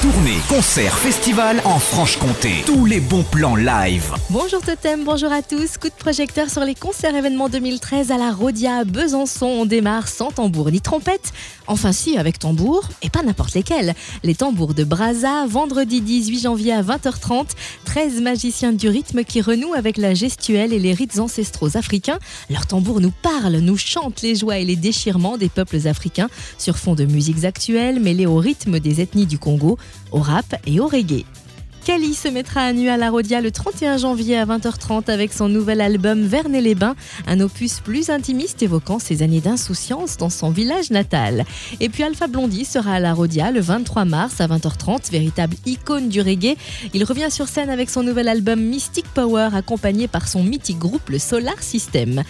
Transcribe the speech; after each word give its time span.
Tournée, 0.00 0.38
concert, 0.48 0.96
festival 0.96 1.60
en 1.64 1.80
Franche-Comté. 1.80 2.62
Tous 2.64 2.86
les 2.86 3.00
bons 3.00 3.24
plans 3.24 3.56
live. 3.56 4.14
Bonjour 4.30 4.60
Totem, 4.60 5.02
bonjour 5.04 5.32
à 5.32 5.42
tous. 5.42 5.76
Coup 5.76 5.88
de 5.88 5.94
projecteur 5.94 6.50
sur 6.50 6.62
les 6.62 6.76
concerts 6.76 7.16
événements 7.16 7.48
2013 7.48 8.12
à 8.12 8.16
la 8.16 8.30
Rodia 8.30 8.84
Besançon. 8.84 9.46
On 9.46 9.66
démarre 9.66 10.06
sans 10.06 10.30
tambour 10.30 10.70
ni 10.70 10.80
trompette. 10.80 11.32
Enfin 11.66 11.90
si, 11.90 12.16
avec 12.16 12.38
tambour, 12.38 12.88
et 13.02 13.10
pas 13.10 13.24
n'importe 13.24 13.54
lesquels. 13.54 13.92
Les 14.22 14.36
tambours 14.36 14.72
de 14.72 14.84
Braza, 14.84 15.46
vendredi 15.48 16.00
18 16.00 16.42
janvier 16.42 16.74
à 16.74 16.82
20h30. 16.82 17.48
13 17.84 18.20
magiciens 18.20 18.72
du 18.72 18.88
rythme 18.88 19.24
qui 19.24 19.40
renouent 19.40 19.74
avec 19.74 19.96
la 19.96 20.14
gestuelle 20.14 20.72
et 20.72 20.78
les 20.78 20.94
rites 20.94 21.18
ancestraux 21.18 21.76
africains. 21.76 22.20
Leurs 22.50 22.68
tambours 22.68 23.00
nous 23.00 23.12
parlent, 23.22 23.56
nous 23.56 23.76
chantent 23.76 24.22
les 24.22 24.36
joies 24.36 24.58
et 24.58 24.64
les 24.64 24.76
déchirements 24.76 25.38
des 25.38 25.48
peuples 25.48 25.88
africains 25.88 26.28
sur 26.56 26.78
fond 26.78 26.94
de 26.94 27.04
musiques 27.04 27.44
actuelles 27.44 27.98
mêlées 27.98 28.26
au 28.26 28.36
rythme 28.36 28.78
des 28.78 29.00
ethnies 29.00 29.26
du 29.26 29.38
Congo 29.38 29.76
au 30.12 30.18
rap 30.18 30.54
et 30.66 30.80
au 30.80 30.86
reggae. 30.86 31.24
Kali 31.88 32.12
se 32.12 32.28
mettra 32.28 32.60
à 32.60 32.72
nu 32.74 32.90
à 32.90 32.98
la 32.98 33.08
Rodia 33.08 33.40
le 33.40 33.50
31 33.50 33.96
janvier 33.96 34.36
à 34.36 34.44
20h30 34.44 35.10
avec 35.10 35.32
son 35.32 35.48
nouvel 35.48 35.80
album 35.80 36.20
Vernet-les-Bains, 36.20 36.96
un 37.26 37.40
opus 37.40 37.80
plus 37.80 38.10
intimiste 38.10 38.62
évoquant 38.62 38.98
ses 38.98 39.22
années 39.22 39.40
d'insouciance 39.40 40.18
dans 40.18 40.28
son 40.28 40.50
village 40.50 40.90
natal. 40.90 41.46
Et 41.80 41.88
puis 41.88 42.02
Alpha 42.02 42.26
Blondie 42.26 42.66
sera 42.66 42.92
à 42.92 43.00
la 43.00 43.14
Rodia 43.14 43.50
le 43.50 43.60
23 43.60 44.04
mars 44.04 44.38
à 44.42 44.48
20h30, 44.48 45.10
véritable 45.10 45.56
icône 45.64 46.10
du 46.10 46.20
reggae. 46.20 46.58
Il 46.92 47.04
revient 47.04 47.30
sur 47.30 47.48
scène 47.48 47.70
avec 47.70 47.88
son 47.88 48.02
nouvel 48.02 48.28
album 48.28 48.60
Mystic 48.60 49.06
Power 49.14 49.48
accompagné 49.54 50.08
par 50.08 50.28
son 50.28 50.44
mythique 50.44 50.78
groupe 50.78 51.08
le 51.08 51.18
Solar 51.18 51.62
System. 51.62 52.22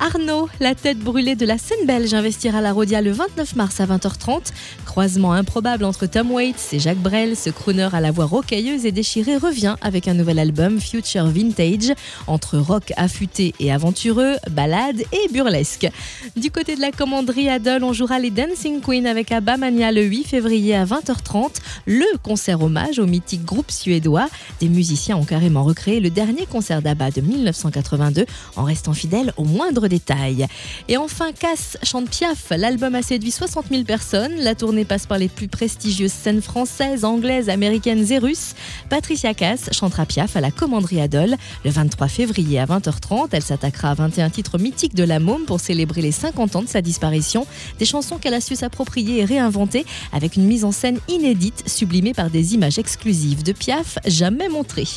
Arnaud, 0.00 0.48
la 0.60 0.74
tête 0.74 0.98
brûlée 0.98 1.36
de 1.36 1.46
la 1.46 1.58
scène 1.58 1.86
belge, 1.86 2.12
investira 2.12 2.60
la 2.60 2.72
Rodia 2.72 3.00
le 3.00 3.12
29 3.12 3.56
mars 3.56 3.80
à 3.80 3.86
20h30. 3.86 4.52
Croisement 4.84 5.32
improbable 5.32 5.84
entre 5.84 6.06
Tom 6.06 6.32
Waits 6.32 6.72
et 6.72 6.78
Jacques 6.78 6.98
Brel, 6.98 7.36
ce 7.36 7.50
crooner 7.50 7.88
à 7.92 8.00
la 8.00 8.10
voix 8.10 8.24
rocailleuse 8.24 8.84
et 8.84 8.92
déchirée 8.92 9.36
revient 9.36 9.76
avec 9.80 10.08
un 10.08 10.14
nouvel 10.14 10.38
album 10.38 10.80
Future 10.80 11.26
Vintage, 11.26 11.94
entre 12.26 12.58
rock 12.58 12.92
affûté 12.96 13.54
et 13.60 13.72
aventureux, 13.72 14.36
balade 14.50 15.00
et 15.12 15.32
burlesque. 15.32 15.88
Du 16.36 16.50
côté 16.50 16.74
de 16.74 16.80
la 16.80 16.90
commanderie 16.90 17.48
Adol, 17.48 17.84
on 17.84 17.92
jouera 17.92 18.18
les 18.18 18.30
Dancing 18.30 18.80
Queen 18.80 19.06
avec 19.06 19.30
Abamania 19.30 19.92
le 19.92 20.02
8 20.02 20.24
février 20.24 20.74
à 20.74 20.84
20h30, 20.84 21.56
le 21.86 22.18
concert 22.22 22.62
hommage 22.62 22.98
au 22.98 23.06
mythique 23.06 23.44
groupe 23.44 23.70
suédois. 23.70 24.28
Des 24.60 24.68
musiciens 24.68 25.16
ont 25.16 25.24
carrément 25.24 25.62
recréé 25.62 26.00
le 26.00 26.10
dernier 26.10 26.46
concert 26.46 26.82
d'Abba 26.82 27.10
de 27.10 27.20
1982 27.20 28.26
en 28.56 28.64
restant 28.64 28.92
fidèles 28.92 29.32
au 29.36 29.44
moindre 29.44 29.81
détail. 29.88 30.46
Et 30.88 30.96
enfin, 30.96 31.32
Cass 31.32 31.78
chante 31.82 32.10
Piaf. 32.10 32.50
L'album 32.56 32.94
a 32.94 33.02
séduit 33.02 33.30
60 33.30 33.66
000 33.70 33.84
personnes. 33.84 34.34
La 34.36 34.54
tournée 34.54 34.84
passe 34.84 35.06
par 35.06 35.18
les 35.18 35.28
plus 35.28 35.48
prestigieuses 35.48 36.12
scènes 36.12 36.42
françaises, 36.42 37.04
anglaises, 37.04 37.48
américaines 37.48 38.10
et 38.10 38.18
russes. 38.18 38.54
Patricia 38.88 39.34
Cass 39.34 39.70
chantera 39.72 40.06
Piaf 40.06 40.36
à 40.36 40.40
la 40.40 40.50
Commanderie 40.50 41.00
Adol 41.00 41.36
le 41.64 41.70
23 41.70 42.08
février 42.08 42.58
à 42.58 42.66
20h30. 42.66 43.28
Elle 43.32 43.42
s'attaquera 43.42 43.90
à 43.90 43.94
21 43.94 44.30
titres 44.30 44.58
mythiques 44.58 44.94
de 44.94 45.04
la 45.04 45.20
môme 45.20 45.44
pour 45.44 45.60
célébrer 45.60 46.02
les 46.02 46.12
50 46.12 46.56
ans 46.56 46.62
de 46.62 46.68
sa 46.68 46.82
disparition. 46.82 47.46
Des 47.78 47.84
chansons 47.84 48.18
qu'elle 48.18 48.34
a 48.34 48.40
su 48.40 48.56
s'approprier 48.56 49.20
et 49.20 49.24
réinventer 49.24 49.84
avec 50.12 50.36
une 50.36 50.44
mise 50.44 50.64
en 50.64 50.72
scène 50.72 50.98
inédite, 51.08 51.64
sublimée 51.66 52.14
par 52.14 52.30
des 52.30 52.54
images 52.54 52.78
exclusives 52.78 53.42
de 53.42 53.52
Piaf 53.52 53.98
jamais 54.06 54.48
montrées. 54.48 54.88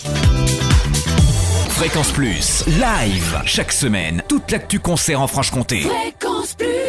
Fréquence 1.75 2.13
Plus, 2.13 2.63
live, 2.67 3.41
chaque 3.45 3.73
semaine, 3.73 4.23
toute 4.29 4.49
l'actu 4.49 4.79
concert 4.79 5.19
en 5.19 5.27
Franche-Comté. 5.27 5.81
Fréquence 5.81 6.53
Plus. 6.53 6.84